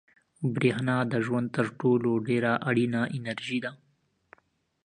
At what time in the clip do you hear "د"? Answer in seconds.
1.11-1.13